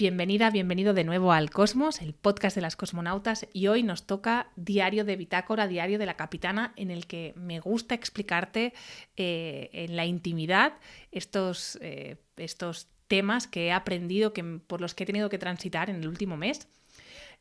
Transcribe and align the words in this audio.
Bienvenida, 0.00 0.48
bienvenido 0.48 0.94
de 0.94 1.04
nuevo 1.04 1.30
al 1.30 1.50
Cosmos, 1.50 2.00
el 2.00 2.14
podcast 2.14 2.56
de 2.56 2.62
las 2.62 2.74
cosmonautas, 2.74 3.46
y 3.52 3.66
hoy 3.66 3.82
nos 3.82 4.06
toca 4.06 4.48
Diario 4.56 5.04
de 5.04 5.14
Bitácora, 5.14 5.66
Diario 5.66 5.98
de 5.98 6.06
la 6.06 6.16
Capitana, 6.16 6.72
en 6.76 6.90
el 6.90 7.06
que 7.06 7.34
me 7.36 7.60
gusta 7.60 7.94
explicarte 7.96 8.72
eh, 9.18 9.68
en 9.74 9.96
la 9.96 10.06
intimidad 10.06 10.72
estos, 11.12 11.78
eh, 11.82 12.16
estos 12.38 12.88
temas 13.08 13.46
que 13.46 13.66
he 13.66 13.72
aprendido, 13.72 14.32
que, 14.32 14.42
por 14.42 14.80
los 14.80 14.94
que 14.94 15.04
he 15.04 15.06
tenido 15.06 15.28
que 15.28 15.36
transitar 15.36 15.90
en 15.90 15.96
el 15.96 16.08
último 16.08 16.38
mes. 16.38 16.66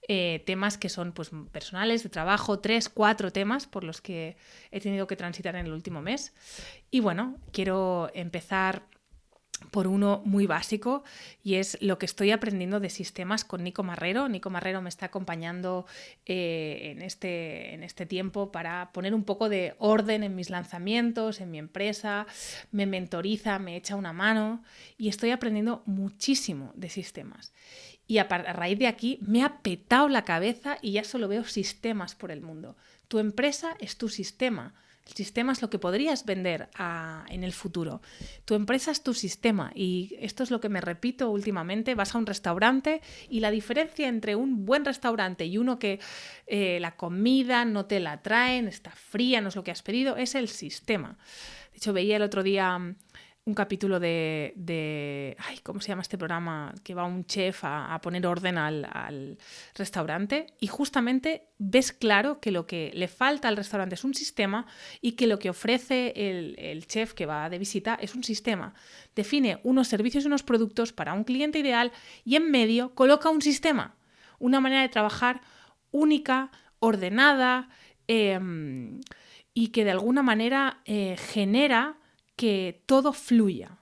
Eh, 0.10 0.44
temas 0.46 0.78
que 0.78 0.90
son 0.90 1.14
pues, 1.14 1.32
personales, 1.54 2.04
de 2.04 2.10
trabajo, 2.10 2.60
tres, 2.60 2.90
cuatro 2.90 3.32
temas 3.32 3.68
por 3.68 3.86
los 3.86 4.02
que 4.02 4.36
he 4.72 4.82
tenido 4.82 5.08
que 5.08 5.16
transitar 5.16 5.56
en 5.56 5.66
el 5.66 5.72
último 5.72 6.02
mes. 6.02 6.34
Y 6.92 7.00
bueno, 7.00 7.38
quiero 7.54 8.12
empezar 8.14 8.84
por 9.72 9.88
uno 9.88 10.22
muy 10.26 10.48
básico 10.48 11.04
y 11.44 11.56
es 11.56 11.78
lo 11.82 11.98
que 11.98 12.06
estoy 12.06 12.32
aprendiendo 12.32 12.80
de 12.80 12.90
sistemas 12.90 13.44
con 13.44 13.64
Nico 13.64 13.84
Marrero. 13.84 14.28
Nico 14.30 14.50
Marrero 14.50 14.82
me 14.82 14.90
está 14.90 15.08
acompañando 15.08 15.86
eh, 16.26 16.92
en, 16.92 17.02
este, 17.02 17.74
en 17.74 17.84
este 17.84 18.06
tiempo 18.06 18.52
para 18.52 18.92
poner 18.92 19.14
un 19.14 19.24
poco 19.24 19.50
de 19.50 19.76
orden 19.78 20.24
en 20.24 20.36
mis 20.36 20.50
lanzamientos, 20.50 21.42
en 21.42 21.52
mi 21.52 21.58
empresa, 21.58 22.28
me 22.72 22.86
mentoriza, 22.86 23.60
me 23.60 23.76
echa 23.76 23.96
una 23.96 24.14
mano 24.14 24.64
y 24.98 25.10
estoy 25.10 25.32
aprendiendo 25.32 25.84
muchísimo 25.86 26.72
de 26.76 26.90
sistemas. 26.90 27.54
Y 28.08 28.18
a, 28.18 28.24
a 28.24 28.54
raíz 28.54 28.80
de 28.80 28.88
aquí 28.88 29.20
me 29.22 29.44
ha 29.44 29.60
petado 29.62 30.10
la 30.10 30.26
cabeza 30.26 30.78
y 30.82 30.94
ya 30.94 31.04
solo 31.04 31.28
veo 31.28 31.44
sistemas 31.44 32.16
por 32.16 32.32
el 32.32 32.42
mundo. 32.42 32.76
Tu 33.08 33.20
empresa 33.20 33.76
es 33.80 33.98
tu 33.98 34.10
sistema 34.10 34.74
el 35.10 35.16
sistema 35.16 35.52
es 35.52 35.62
lo 35.62 35.70
que 35.70 35.80
podrías 35.80 36.24
vender 36.26 36.70
en 37.30 37.44
el 37.44 37.52
futuro. 37.52 38.02
Tu 38.46 38.54
empresa 38.54 38.92
es 38.92 39.02
tu 39.02 39.14
sistema 39.14 39.72
y 39.74 40.16
esto 40.20 40.44
es 40.44 40.52
lo 40.52 40.62
que 40.62 40.70
me 40.70 40.82
repito 40.82 41.32
últimamente. 41.32 41.96
Vas 41.96 42.14
a 42.14 42.20
un 42.20 42.28
restaurante 42.28 43.02
y 43.28 43.40
la 43.40 43.50
diferencia 43.50 44.08
entre 44.08 44.36
un 44.36 44.66
buen 44.66 44.86
restaurante 44.86 45.46
y 45.46 45.58
uno 45.58 45.80
que 45.80 46.00
eh, 46.46 46.80
la 46.80 46.96
comida 46.96 47.66
no 47.66 47.86
te 47.86 48.00
la 48.00 48.22
traen, 48.22 48.68
está 48.68 48.92
fría, 48.92 49.42
no 49.42 49.50
es 49.50 49.56
lo 49.56 49.64
que 49.64 49.72
has 49.72 49.82
pedido, 49.82 50.16
es 50.16 50.36
el 50.36 50.48
sistema. 50.48 51.18
De 51.72 51.78
hecho, 51.78 51.92
veía 51.92 52.18
el 52.18 52.22
otro 52.22 52.44
día 52.44 52.96
un 53.50 53.56
capítulo 53.56 54.00
de, 54.00 55.36
¿cómo 55.64 55.82
se 55.82 55.90
llama 55.90 56.04
este 56.04 56.20
programa? 56.20 56.74
Que 56.84 56.94
va 56.94 57.04
un 57.04 57.26
chef 57.26 57.62
a, 57.64 58.00
poner 58.02 58.26
orden 58.28 58.58
al, 58.60 59.38
restaurante 59.74 60.48
y 60.60 60.68
justamente 60.68 61.48
ves 61.58 61.92
claro 61.92 62.40
que 62.40 62.52
lo 62.52 62.68
que 62.68 62.92
le 62.94 63.08
falta 63.08 63.48
al 63.48 63.58
restaurante 63.58 63.96
es 63.96 64.04
un 64.04 64.14
sistema 64.14 64.68
y 65.02 65.14
que 65.14 65.26
lo 65.26 65.40
que 65.40 65.50
ofrece 65.50 66.14
el, 66.16 66.56
el 66.60 66.86
chef 66.86 67.14
que 67.14 67.26
va 67.26 67.50
de 67.50 67.58
visita 67.58 67.98
es 68.00 68.14
un 68.14 68.24
sistema. 68.24 68.74
Define 69.16 69.60
unos 69.64 69.88
servicios 69.88 70.24
y 70.24 70.28
unos 70.28 70.44
productos 70.44 70.94
para 70.94 71.14
un 71.14 71.24
cliente 71.24 71.58
ideal 71.60 71.92
y 72.24 72.36
en 72.36 72.52
medio 72.52 72.94
coloca 72.94 73.30
un 73.30 73.42
sistema, 73.42 73.96
una 74.38 74.60
manera 74.60 74.84
de 74.84 74.90
trabajar 74.90 75.42
única, 75.92 76.52
ordenada 76.78 77.70
em, 78.08 79.02
y 79.56 79.70
que 79.70 79.84
de 79.84 79.92
alguna 79.92 80.22
manera 80.22 80.82
eh, 80.86 81.18
genera 81.18 81.99
que 82.40 82.84
todo 82.86 83.12
fluya. 83.12 83.82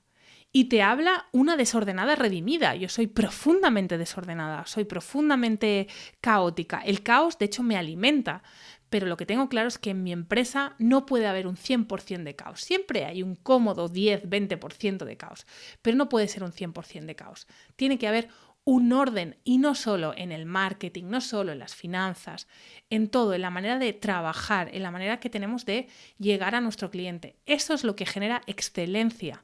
Y 0.52 0.64
te 0.64 0.82
habla 0.82 1.28
una 1.32 1.58
desordenada 1.58 2.16
redimida. 2.16 2.74
Yo 2.76 2.90
soy 2.90 3.06
profundamente 3.06 4.00
desordenada, 4.00 4.66
soy 4.66 4.86
profundamente 4.86 5.88
caótica. 6.22 6.80
El 6.80 7.04
caos, 7.04 7.38
de 7.38 7.46
hecho, 7.46 7.62
me 7.62 7.78
alimenta. 7.78 8.42
Pero 8.90 9.06
lo 9.06 9.16
que 9.16 9.28
tengo 9.28 9.48
claro 9.48 9.68
es 9.68 9.78
que 9.78 9.92
en 9.92 10.02
mi 10.02 10.12
empresa 10.12 10.74
no 10.80 11.06
puede 11.06 11.28
haber 11.28 11.46
un 11.46 11.56
100% 11.56 12.24
de 12.24 12.36
caos. 12.36 12.62
Siempre 12.62 13.06
hay 13.06 13.22
un 13.22 13.36
cómodo 13.36 13.90
10-20% 13.90 15.06
de 15.06 15.18
caos, 15.18 15.46
pero 15.84 15.96
no 15.96 16.10
puede 16.10 16.28
ser 16.28 16.44
un 16.44 16.52
100% 16.52 17.06
de 17.06 17.16
caos. 17.16 17.46
Tiene 17.76 18.00
que 18.00 18.08
haber 18.08 18.30
un 18.68 18.92
orden 18.92 19.38
y 19.46 19.60
no 19.60 19.76
solo 19.76 20.14
en 20.18 20.34
el 20.34 20.46
marketing, 20.46 21.06
no 21.06 21.22
solo 21.22 21.54
en 21.54 21.60
las 21.60 21.74
finanzas, 21.74 22.50
en 22.90 23.08
todo, 23.08 23.34
en 23.34 23.42
la 23.42 23.50
manera 23.50 23.80
de 23.80 23.94
trabajar, 23.94 24.76
en 24.76 24.84
la 24.84 24.92
manera 24.92 25.22
que 25.22 25.30
tenemos 25.30 25.66
de 25.66 25.88
llegar 26.20 26.54
a 26.54 26.60
nuestro 26.60 26.92
cliente. 26.92 27.38
Eso 27.46 27.74
es 27.74 27.86
lo 27.86 27.96
que 27.96 28.06
genera 28.06 28.42
excelencia. 28.46 29.42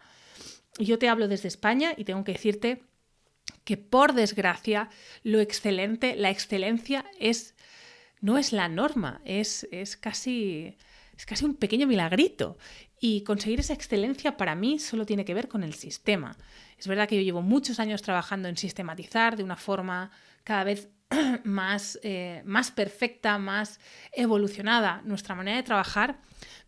Yo 0.78 1.00
te 1.00 1.07
hablo 1.07 1.29
desde 1.29 1.47
España 1.47 1.94
y 1.95 2.03
tengo 2.03 2.25
que 2.25 2.33
decirte 2.33 2.83
que 3.63 3.78
por 3.78 4.12
desgracia 4.12 4.89
lo 5.23 5.39
excelente, 5.39 6.17
la 6.17 6.29
excelencia 6.29 7.06
es 7.17 7.56
no 8.19 8.38
es 8.38 8.51
la 8.51 8.67
norma, 8.67 9.22
es, 9.23 9.69
es 9.72 9.95
casi 9.95 10.75
es 11.18 11.25
casi 11.25 11.46
un 11.46 11.56
pequeño 11.56 11.88
milagrito. 11.88 12.57
Y 13.00 13.24
conseguir 13.24 13.59
esa 13.59 13.74
excelencia 13.74 14.38
para 14.38 14.56
mí 14.56 14.79
solo 14.79 15.06
tiene 15.06 15.25
que 15.25 15.34
ver 15.34 15.47
con 15.47 15.63
el 15.63 15.74
sistema. 15.74 16.38
Es 16.78 16.88
verdad 16.88 17.07
que 17.07 17.18
yo 17.18 17.22
llevo 17.22 17.41
muchos 17.41 17.79
años 17.79 18.01
trabajando 18.01 18.47
en 18.47 18.57
sistematizar 18.57 19.35
de 19.35 19.44
una 19.44 19.57
forma 19.57 20.12
cada 20.44 20.63
vez 20.63 20.90
más, 21.44 22.00
eh, 22.03 22.41
más 22.46 22.72
perfecta, 22.72 23.38
más 23.38 23.79
evolucionada 24.12 25.01
nuestra 25.06 25.35
manera 25.35 25.57
de 25.57 25.63
trabajar, 25.63 26.19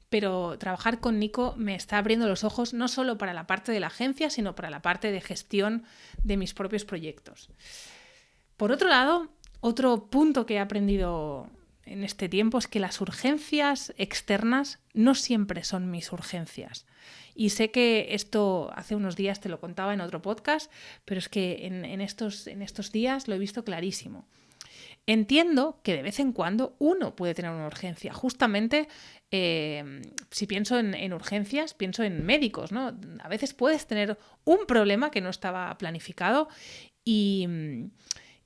pero 0.10 0.58
trabajar 0.58 1.00
con 1.00 1.20
Nico 1.20 1.56
me 1.58 1.76
está 1.76 1.98
abriendo 1.98 2.28
los 2.28 2.44
ojos 2.44 2.74
no 2.74 2.88
solo 2.88 3.18
para 3.18 3.34
la 3.34 3.48
parte 3.48 3.72
de 3.72 3.80
la 3.80 3.88
agencia, 3.88 4.30
sino 4.30 4.56
para 4.56 4.70
la 4.70 4.82
parte 4.82 5.12
de 5.12 5.22
gestión 5.22 5.84
de 6.24 6.38
mis 6.38 6.54
propios 6.54 6.86
proyectos. 6.86 7.50
Por 8.58 8.72
otro 8.72 8.88
lado, 8.88 9.30
otro 9.60 10.08
punto 10.10 10.46
que 10.46 10.56
he 10.56 10.60
aprendido 10.60 11.50
en 11.86 12.04
este 12.04 12.30
tiempo 12.30 12.58
es 12.58 12.68
que 12.68 12.80
las 12.80 13.00
urgencias 13.02 13.94
externas 13.98 14.80
no 14.94 15.16
siempre 15.16 15.64
son 15.64 15.92
mis 15.92 16.12
urgencias. 16.12 16.86
Y 17.36 17.50
sé 17.50 17.70
que 17.70 18.08
esto 18.12 18.72
hace 18.76 18.96
unos 18.96 19.16
días 19.16 19.42
te 19.42 19.50
lo 19.50 19.60
contaba 19.60 19.94
en 19.94 20.02
otro 20.02 20.22
podcast, 20.22 20.72
pero 21.04 21.20
es 21.20 21.30
que 21.30 21.66
en, 21.68 22.02
estos, 22.02 22.48
en 22.48 22.62
estos 22.62 22.92
días 22.92 23.28
lo 23.28 23.36
he 23.36 23.40
visto 23.40 23.64
clarísimo. 23.64 24.26
Entiendo 25.06 25.80
que 25.84 25.96
de 25.96 26.02
vez 26.02 26.20
en 26.20 26.32
cuando 26.32 26.76
uno 26.80 27.16
puede 27.16 27.36
tener 27.36 27.52
una 27.52 27.68
urgencia. 27.68 28.14
Justamente, 28.14 28.88
eh, 29.30 30.02
si 30.32 30.48
pienso 30.48 30.80
en, 30.80 30.96
en, 30.96 31.14
urgencias, 31.14 31.76
pienso 31.76 32.02
en 32.02 32.26
médicos, 32.26 32.72
¿no? 32.72 32.98
A 33.20 33.28
veces 33.28 33.54
puedes 33.54 33.86
tener 33.86 34.18
un 34.46 34.66
problema 34.66 35.12
que 35.12 35.22
no 35.22 35.30
estaba 35.30 35.78
planificado 35.78 36.48
y 37.04 37.48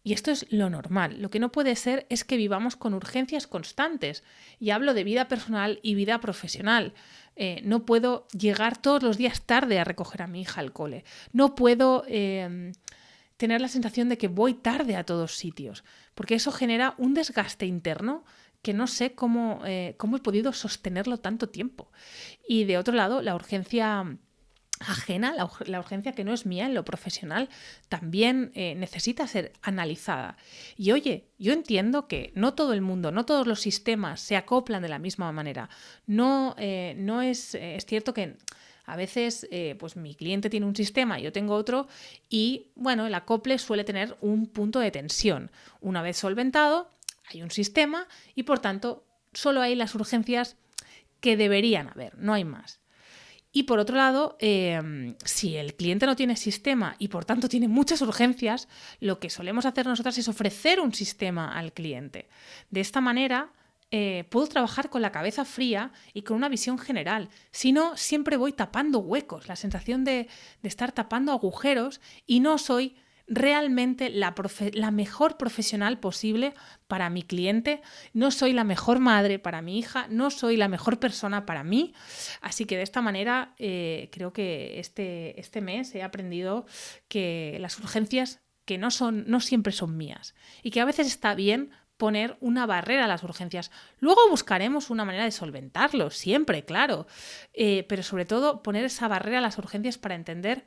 y 0.04 0.14
esto 0.14 0.32
es 0.32 0.46
lo 0.50 0.70
normal. 0.70 1.22
Lo 1.22 1.30
que 1.30 1.40
no 1.40 1.52
puede 1.52 1.76
ser 1.76 2.06
es 2.10 2.24
que 2.24 2.38
vivamos 2.38 2.76
con 2.76 2.94
urgencias 2.94 3.48
constantes. 3.48 4.24
Y 4.60 4.70
hablo 4.70 4.94
de 4.94 5.04
vida 5.04 5.28
personal 5.28 5.80
y 5.84 5.96
vida 5.96 6.20
profesional. 6.22 6.94
Eh, 7.36 7.62
no 7.64 7.86
puedo 7.86 8.28
llegar 8.30 8.82
todos 8.82 9.04
los 9.04 9.18
días 9.18 9.42
tarde 9.42 9.80
a 9.80 9.84
recoger 9.84 10.22
a 10.22 10.28
mi 10.28 10.42
hija 10.42 10.62
al 10.62 10.72
cole. 10.72 11.04
No 11.34 11.54
puedo 11.56 12.06
em, 12.08 12.72
tener 13.38 13.62
la 13.62 13.68
sensación 13.68 14.10
de 14.10 14.18
que 14.18 14.28
voy 14.30 14.54
tarde 14.54 14.96
a 14.96 15.06
todos 15.06 15.36
sitios, 15.36 15.84
porque 16.16 16.36
eso 16.36 16.52
genera 16.52 16.96
un 16.98 17.14
desgaste 17.14 17.66
interno 17.66 18.26
que 18.62 18.74
no 18.74 18.88
sé 18.88 19.14
cómo, 19.14 19.62
eh, 19.66 19.96
cómo 19.98 20.18
he 20.18 20.22
podido 20.22 20.52
sostenerlo 20.54 21.18
tanto 21.18 21.50
tiempo. 21.50 21.92
Y 22.48 22.66
de 22.66 22.78
otro 22.78 22.94
lado, 22.94 23.22
la 23.22 23.36
urgencia 23.36 24.18
ajena, 24.80 25.34
la, 25.34 25.80
urgencia 25.80 26.14
que 26.14 26.24
no 26.24 26.34
es 26.34 26.46
mía 26.46 26.66
en 26.66 26.74
lo 26.74 26.86
profesional, 26.86 27.50
también 27.90 28.52
eh, 28.56 28.76
necesita 28.76 29.28
ser 29.28 29.52
analizada. 29.62 30.38
Y 30.78 30.92
oye, 30.92 31.28
yo 31.38 31.54
entiendo 31.54 32.08
que 32.08 32.32
no 32.36 32.54
todo 32.54 32.74
el 32.74 32.82
mundo, 32.82 33.12
no 33.12 33.26
todos 33.26 33.46
los 33.46 33.60
sistemas 33.60 34.22
se 34.22 34.38
acoplan 34.38 34.82
de 34.82 34.90
la 34.90 35.00
misma 35.00 35.32
manera. 35.32 35.70
No, 36.08 36.56
eh, 36.58 36.96
no 36.98 37.22
es, 37.22 37.56
eh, 37.56 37.76
es 37.76 37.86
cierto 37.86 38.14
que 38.14 38.38
a 38.86 38.96
veces, 38.96 39.48
pues 39.78 39.96
mi 39.96 40.16
cliente 40.16 40.50
tiene 40.50 40.66
un 40.66 40.76
sistema, 40.76 41.20
yo 41.20 41.32
tengo 41.32 41.54
otro, 41.54 41.88
y 42.28 42.72
bueno, 42.74 43.06
el 43.06 43.14
acople 43.14 43.60
suele 43.60 43.84
tener 43.84 44.18
un 44.20 44.48
punto 44.48 44.80
de 44.80 44.90
tensión. 44.90 45.52
Una 45.80 46.02
vez 46.02 46.18
solventado, 46.18 46.90
hay 47.32 47.44
un 47.44 47.52
sistema 47.52 48.08
y 48.34 48.44
por 48.44 48.58
tanto 48.58 49.06
solo 49.32 49.62
hay 49.62 49.76
las 49.76 49.94
urgencias 49.94 50.58
que 51.20 51.38
deberían 51.38 51.88
haber, 51.90 52.18
no 52.18 52.34
hay 52.34 52.46
más. 52.46 52.80
Y 53.52 53.64
por 53.64 53.80
otro 53.80 53.96
lado, 53.96 54.38
em, 54.40 55.16
si 55.26 55.58
el 55.58 55.76
cliente 55.76 56.06
no 56.06 56.16
tiene 56.16 56.36
sistema 56.36 56.96
y 57.00 57.08
por 57.08 57.26
tanto 57.26 57.50
tiene 57.50 57.68
muchas 57.68 58.02
urgencias, 58.02 58.68
lo 59.00 59.20
que 59.20 59.30
solemos 59.30 59.66
hacer 59.66 59.88
nosotras 59.88 60.18
es 60.20 60.28
ofrecer 60.28 60.80
un 60.80 60.94
sistema 60.94 61.58
al 61.58 61.74
cliente. 61.74 62.30
De 62.70 62.82
esta 62.82 63.02
manera, 63.02 63.52
eh, 63.92 64.26
puedo 64.30 64.46
trabajar 64.46 64.92
con 64.92 65.02
la 65.02 65.12
cabeza 65.12 65.46
fría 65.46 65.92
y 66.14 66.22
con 66.22 66.38
una 66.38 66.48
visión 66.48 66.78
general. 66.78 67.30
Si 67.52 67.72
no, 67.72 67.98
siempre 67.98 68.38
voy 68.38 68.54
tapando 68.54 69.00
huecos, 69.00 69.48
la 69.48 69.56
sensación 69.56 70.04
de, 70.04 70.28
de 70.62 70.70
estar 70.70 70.92
tapando 70.92 71.32
agujeros 71.32 72.02
y 72.28 72.42
no 72.42 72.60
soy 72.60 72.98
realmente 73.30 74.10
la, 74.10 74.34
mejor 74.92 75.38
profesional 75.38 76.00
posible 76.00 76.54
para 76.88 77.10
mi 77.10 77.22
cliente. 77.22 77.82
No 78.14 78.32
soy 78.32 78.54
la 78.54 78.64
mejor 78.64 79.00
madre 79.00 79.40
para 79.40 79.62
mi 79.62 79.78
hija, 79.78 80.08
no 80.10 80.32
soy 80.32 80.58
la 80.58 80.68
mejor 80.68 81.00
persona 81.00 81.46
para 81.46 81.64
mí. 81.64 81.94
Así 82.42 82.66
que 82.66 82.76
de 82.76 82.84
esta 82.84 83.02
manera 83.02 83.54
eh, 83.58 84.10
creo 84.12 84.34
que 84.34 84.80
este, 84.80 85.40
este 85.40 85.62
mes 85.62 85.94
he 85.96 86.04
aprendido 86.04 86.66
que 87.08 87.58
las 87.62 87.78
urgencias 87.80 88.42
que 88.66 88.78
no, 88.78 88.92
son, 88.92 89.24
no 89.28 89.40
siempre 89.40 89.74
son 89.74 89.98
mías 89.98 90.36
y 90.62 90.72
que 90.72 90.82
a 90.82 90.86
veces 90.86 91.08
está 91.08 91.34
bien 91.36 91.72
poner 91.98 92.38
una 92.40 92.66
barrera 92.66 93.06
a 93.06 93.08
las 93.08 93.24
urgencias. 93.24 93.72
Luego 94.00 94.22
buscaremos 94.30 94.90
una 94.90 95.06
manera 95.06 95.26
de 95.26 95.32
solventarlo, 95.32 96.12
siempre, 96.12 96.64
claro, 96.64 97.08
eh, 97.54 97.86
pero 97.90 98.04
sobre 98.04 98.26
todo 98.26 98.64
poner 98.64 98.86
esa 98.86 99.08
barrera 99.10 99.40
a 99.40 99.42
las 99.42 99.58
urgencias 99.58 99.98
para 99.98 100.16
entender 100.16 100.66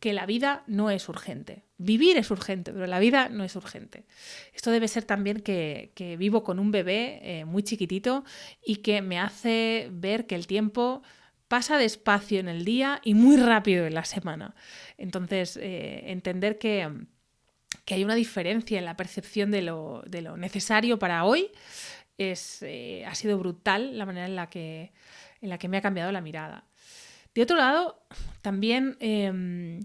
que 0.00 0.12
la 0.12 0.26
vida 0.26 0.62
no 0.66 0.90
es 0.90 1.08
urgente. 1.08 1.64
Vivir 1.78 2.16
es 2.16 2.30
urgente, 2.30 2.72
pero 2.72 2.86
la 2.86 2.98
vida 2.98 3.28
no 3.28 3.44
es 3.44 3.56
urgente. 3.56 4.04
Esto 4.54 4.70
debe 4.70 4.88
ser 4.88 5.04
también 5.04 5.40
que, 5.40 6.16
vivo 6.18 6.42
con 6.42 6.58
un 6.58 6.70
bebé 6.70 7.20
eh, 7.22 7.44
muy 7.44 7.62
chiquitito 7.62 8.24
y 8.64 8.76
que 8.76 9.02
me 9.02 9.18
hace 9.18 9.88
ver 9.92 10.26
que 10.26 10.34
el 10.34 10.46
tiempo 10.46 11.02
pasa 11.48 11.78
despacio 11.78 12.40
en 12.40 12.48
el 12.48 12.64
día 12.64 13.00
y 13.04 13.14
muy 13.14 13.36
rápido 13.36 13.86
en 13.86 13.94
la 13.94 14.04
semana. 14.04 14.54
Entonces, 14.98 15.56
eh, 15.56 16.10
entender 16.10 16.58
que, 16.58 16.88
hay 17.88 18.04
una 18.04 18.16
diferencia 18.16 18.78
en 18.78 18.84
la 18.84 18.96
percepción 18.96 19.50
de 19.50 19.62
lo, 19.62 20.02
necesario 20.36 20.98
para 20.98 21.24
hoy 21.24 21.50
es, 22.18 22.62
eh, 22.62 23.04
ha 23.06 23.14
sido 23.14 23.38
brutal 23.38 23.96
la 23.96 24.06
manera 24.06 24.26
en 24.26 24.34
la, 24.34 24.50
que, 24.50 24.92
en 25.40 25.50
la 25.50 25.58
que 25.58 25.68
me 25.68 25.76
ha 25.76 25.82
cambiado 25.82 26.10
la 26.10 26.20
mirada. 26.20 26.65
De 27.36 27.42
otro 27.42 27.58
lado, 27.58 28.00
también 28.40 28.96
em, 28.98 29.80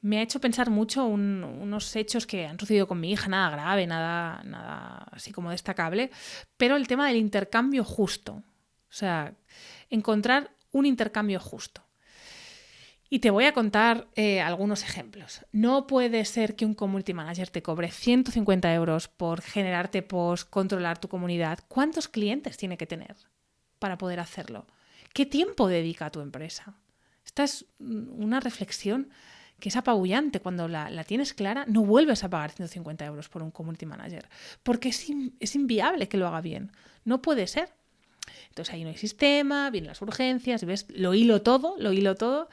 me 0.00 0.18
ha 0.18 0.22
hecho 0.22 0.40
pensar 0.40 0.70
mucho 0.70 1.06
unos 1.06 1.94
hechos 1.94 2.26
que 2.26 2.46
han 2.46 2.58
sucedido 2.58 2.88
con 2.88 2.98
mi 2.98 3.12
hija, 3.12 3.28
nada 3.28 3.50
grave, 3.50 3.86
nada, 3.86 4.42
nada 4.42 5.06
así 5.12 5.30
como 5.30 5.52
destacable, 5.52 6.10
pero 6.56 6.74
el 6.74 6.88
tema 6.88 7.06
del 7.06 7.18
intercambio 7.18 7.84
justo. 7.84 8.32
O 8.32 8.92
sea, 8.92 9.34
encontrar 9.88 10.50
un 10.72 10.84
intercambio 10.84 11.38
justo. 11.38 11.80
Y 13.08 13.20
te 13.20 13.30
voy 13.30 13.44
a 13.44 13.52
contar 13.52 14.08
eh, 14.16 14.40
algunos 14.40 14.82
ejemplos. 14.82 15.42
No 15.52 15.86
puede 15.86 16.24
ser 16.24 16.56
que 16.56 16.66
un 16.66 16.74
community 16.74 17.14
manager 17.14 17.50
te 17.50 17.62
cobre 17.62 17.92
150 17.92 18.74
euros 18.74 19.06
por 19.06 19.42
generarte 19.42 20.02
post, 20.02 20.50
controlar 20.50 20.98
tu 20.98 21.06
comunidad. 21.06 21.60
¿Cuántos 21.68 22.08
clientes 22.08 22.56
tiene 22.56 22.76
que 22.76 22.86
tener 22.88 23.14
para 23.78 23.96
poder 23.96 24.18
hacerlo? 24.18 24.66
¿Qué 25.12 25.24
tiempo 25.24 25.68
dedica 25.68 26.06
a 26.06 26.10
tu 26.10 26.20
empresa? 26.20 26.74
Esta 27.36 27.44
es 27.44 27.66
una 27.80 28.40
reflexión 28.40 29.10
que 29.60 29.68
es 29.68 29.76
apabullante. 29.76 30.40
Cuando 30.40 30.68
la, 30.68 31.04
tienes 31.04 31.34
clara, 31.34 31.66
no 31.68 31.84
vuelves 31.84 32.24
a 32.24 32.30
pagar 32.30 32.50
150 32.50 33.04
euros 33.04 33.28
por 33.28 33.42
un 33.42 33.50
community 33.50 33.84
manager, 33.84 34.26
porque 34.62 34.88
es, 34.88 35.06
es 35.38 35.54
inviable 35.54 36.08
que 36.08 36.16
lo 36.16 36.26
haga 36.26 36.40
bien. 36.40 36.72
No 37.04 37.20
puede 37.20 37.46
ser. 37.46 37.74
Entonces 38.48 38.72
ahí 38.72 38.84
no 38.84 38.88
hay 38.88 38.96
sistema, 38.96 39.68
vienen 39.68 39.88
las 39.88 40.00
urgencias, 40.00 40.64
ves, 40.64 40.86
lo 40.88 41.12
hilo 41.12 41.42
todo, 41.42 41.76
lo 41.78 41.92
hilo 41.92 42.14
todo. 42.14 42.48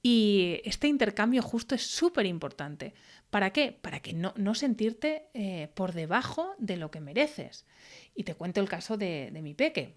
Y 0.00 0.60
este 0.62 0.86
intercambio 0.86 1.42
justo 1.42 1.74
es 1.74 1.84
súper 1.84 2.24
importante. 2.24 2.94
¿Para 3.30 3.50
qué? 3.52 3.76
Para 3.82 3.98
que 3.98 4.12
no, 4.12 4.32
no 4.36 4.54
sentirte 4.54 5.24
eh, 5.34 5.72
por 5.74 5.92
debajo 5.92 6.54
de 6.58 6.76
lo 6.76 6.92
que 6.92 7.00
mereces. 7.00 7.66
Y 8.14 8.22
te 8.22 8.36
cuento 8.36 8.60
el 8.60 8.68
caso 8.68 8.96
de, 8.96 9.30
de 9.32 9.42
mi 9.42 9.54
peque, 9.54 9.96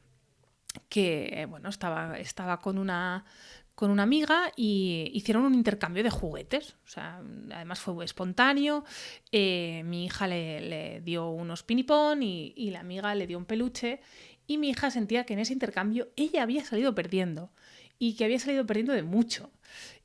que 0.89 1.41
eh, 1.41 1.45
bueno, 1.45 1.69
estaba, 1.69 2.17
estaba 2.17 2.59
con, 2.59 2.79
una, 2.79 3.25
con 3.75 3.89
una 3.89 4.03
amiga 4.03 4.51
y 4.55 5.09
hicieron 5.13 5.45
un 5.45 5.53
intercambio 5.53 6.03
de 6.03 6.09
juguetes. 6.09 6.75
O 6.85 6.87
sea, 6.87 7.21
además 7.51 7.79
fue 7.79 8.05
espontáneo. 8.05 8.83
Eh, 9.31 9.81
mi 9.85 10.05
hija 10.05 10.27
le, 10.27 11.01
dio 11.01 11.29
unos 11.29 11.63
pinipón 11.63 12.21
y, 12.23 12.69
la 12.71 12.81
amiga 12.81 13.15
le 13.15 13.27
dio 13.27 13.37
un 13.37 13.45
peluche. 13.45 13.99
Y 14.45 14.57
mi 14.57 14.69
hija 14.69 14.91
sentía 14.91 15.25
que 15.25 15.33
en 15.33 15.39
ese 15.39 15.53
intercambio 15.53 16.09
ella 16.15 16.43
había 16.43 16.63
salido 16.65 16.93
perdiendo 16.93 17.51
y 17.99 18.15
que 18.15 18.25
había 18.25 18.39
salido 18.39 18.65
perdiendo 18.65 18.93
de 18.93 19.03
mucho. 19.03 19.51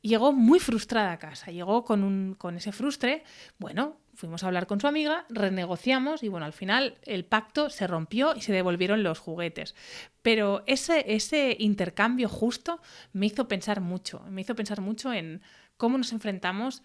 Llegó 0.01 0.33
muy 0.33 0.61
frustrada 0.61 1.13
a 1.13 1.19
casa. 1.19 1.51
Llegó 1.51 1.85
con, 1.85 2.05
un, 2.05 2.35
con 2.39 2.57
ese 2.57 2.73
frustre. 2.73 3.25
Bueno, 3.59 3.99
fuimos 4.15 4.43
a 4.43 4.47
hablar 4.47 4.67
con 4.67 4.81
su 4.81 4.87
amiga, 4.87 5.27
renegociamos 5.29 6.23
y 6.23 6.29
bueno, 6.29 6.47
al 6.47 6.53
final 6.53 6.99
el 7.05 7.25
pacto 7.25 7.71
se 7.71 7.87
rompió 7.87 8.35
y 8.35 8.41
se 8.41 8.53
devolvieron 8.53 9.03
los 9.03 9.19
juguetes. 9.19 9.75
Pero 10.23 10.65
ese, 10.67 11.15
ese 11.15 11.57
intercambio 11.59 12.29
justo 12.29 12.81
me 13.13 13.27
hizo 13.27 13.47
pensar 13.49 13.81
mucho, 13.81 14.21
me 14.29 14.41
hizo 14.41 14.57
pensar 14.57 14.81
mucho 14.81 15.13
en 15.13 15.41
cómo 15.77 15.99
nos 15.99 16.13
enfrentamos 16.13 16.83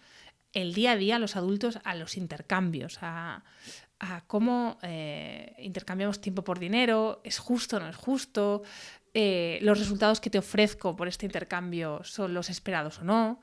el 0.52 0.72
día 0.72 0.92
a 0.92 0.96
día 0.96 1.18
los 1.18 1.34
adultos 1.34 1.80
a 1.82 1.94
los 1.96 2.16
intercambios, 2.16 2.98
a, 3.02 3.42
cómo 4.26 4.78
eh, 4.82 5.54
intercambiamos 5.58 6.20
tiempo 6.20 6.42
por 6.42 6.58
dinero, 6.58 7.20
es 7.24 7.38
justo 7.38 7.76
o 7.76 7.80
no 7.80 7.88
es 7.88 7.96
justo, 7.96 8.62
eh, 9.12 9.58
los 9.62 9.78
resultados 9.78 10.20
que 10.20 10.30
te 10.30 10.38
ofrezco 10.38 10.96
por 10.96 11.06
este 11.08 11.26
intercambio 11.26 12.02
son 12.02 12.34
los 12.34 12.50
esperados 12.50 12.98
o 12.98 13.04
no, 13.04 13.40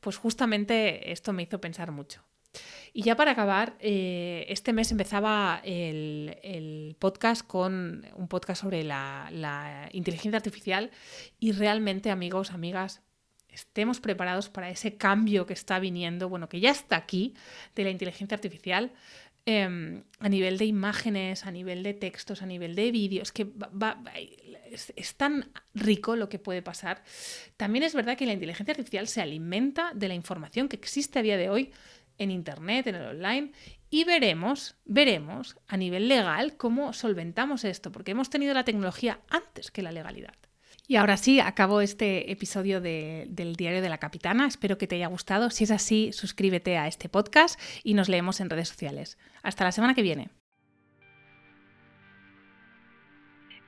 pues 0.00 0.16
justamente 0.16 1.12
esto 1.12 1.32
me 1.32 1.42
hizo 1.42 1.60
pensar 1.60 1.92
mucho. 1.92 2.24
Y 2.92 3.02
ya 3.02 3.16
para 3.16 3.32
acabar, 3.32 3.76
eh, 3.78 4.46
este 4.48 4.72
mes 4.72 4.90
empezaba 4.90 5.60
el, 5.62 6.96
podcast 6.98 7.46
con 7.46 8.04
un 8.16 8.28
podcast 8.28 8.62
sobre 8.62 8.82
la, 8.82 9.88
inteligencia 9.92 10.36
artificial 10.36 10.90
y 11.38 11.52
realmente 11.52 12.10
amigos, 12.10 12.50
amigas, 12.50 13.02
estemos 13.48 14.00
preparados 14.00 14.48
para 14.48 14.70
ese 14.70 14.96
cambio 14.96 15.46
que 15.46 15.52
está 15.52 15.78
viniendo, 15.78 16.28
bueno, 16.28 16.48
que 16.48 16.60
ya 16.60 16.70
está 16.70 16.96
aquí, 16.96 17.34
de 17.74 17.84
la 17.84 17.90
inteligencia 17.90 18.34
artificial. 18.34 18.92
Em, 19.46 20.04
a 20.18 20.28
nivel 20.28 20.58
de 20.58 20.66
imágenes, 20.66 21.46
a 21.46 21.50
nivel 21.50 21.82
de 21.82 21.94
textos, 21.94 22.42
a 22.42 22.46
nivel 22.46 22.74
de 22.74 22.92
vídeos, 22.92 23.32
que 23.32 23.50
es, 24.70 25.14
tan 25.16 25.50
rico 25.74 26.14
lo 26.14 26.28
que 26.28 26.38
puede 26.38 26.60
pasar. 26.62 27.02
También 27.56 27.82
es 27.82 27.94
verdad 27.94 28.18
que 28.18 28.26
la 28.26 28.34
inteligencia 28.34 28.72
artificial 28.72 29.08
se 29.08 29.22
alimenta 29.22 29.92
de 29.94 30.08
la 30.08 30.14
información 30.14 30.68
que 30.68 30.76
existe 30.76 31.18
a 31.18 31.22
día 31.22 31.38
de 31.38 31.48
hoy 31.48 31.72
en 32.18 32.30
Internet, 32.30 32.86
en 32.88 32.96
el 32.96 33.06
online, 33.06 33.52
y 33.88 34.04
veremos, 34.04 34.76
veremos 34.84 35.56
a 35.66 35.78
nivel 35.78 36.06
legal 36.06 36.58
cómo 36.58 36.92
solventamos 36.92 37.64
esto, 37.64 37.90
porque 37.90 38.10
hemos 38.10 38.28
tenido 38.28 38.52
la 38.52 38.64
tecnología 38.64 39.20
antes 39.30 39.70
que 39.70 39.82
la 39.82 39.90
legalidad. 39.90 40.34
Y 40.90 40.96
ahora 40.96 41.16
sí, 41.16 41.38
acabo 41.38 41.82
este 41.82 42.32
episodio 42.32 42.80
del 42.80 43.54
Diario 43.54 43.80
de 43.80 43.88
la 43.88 43.98
Capitana. 43.98 44.48
Espero 44.48 44.76
que 44.76 44.88
te 44.88 44.96
haya 44.96 45.06
gustado. 45.06 45.50
Si 45.50 45.62
es 45.62 45.70
así, 45.70 46.10
suscríbete 46.12 46.78
a 46.78 46.88
este 46.88 47.08
podcast 47.08 47.60
y 47.84 47.94
nos 47.94 48.08
leemos 48.08 48.40
en 48.40 48.50
redes 48.50 48.70
sociales. 48.70 49.16
Hasta 49.44 49.62
la 49.62 49.70
semana 49.70 49.94
que 49.94 50.02
viene. 50.02 50.30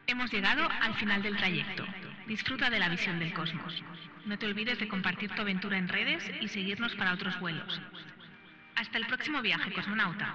Hemos 0.08 0.32
llegado 0.32 0.69
al 0.69 0.94
final 0.94 1.22
del 1.22 1.36
trayecto. 1.36 1.84
Disfruta 2.26 2.70
de 2.70 2.80
la 2.80 2.88
visión 2.88 3.20
del 3.20 3.32
cosmos. 3.32 3.84
No 4.26 4.36
te 4.36 4.46
olvides 4.46 4.80
de 4.80 4.88
compartir 4.88 5.30
tu 5.30 5.42
aventura 5.42 5.78
en 5.78 5.86
redes 5.86 6.24
y 6.40 6.48
seguirnos 6.48 6.96
para 6.96 7.12
otros 7.12 7.38
vuelos. 7.38 7.81
Hasta 8.74 8.98
el 8.98 9.06
próximo 9.06 9.41
viaje, 9.43 9.72
cosmonauta. 9.72 10.34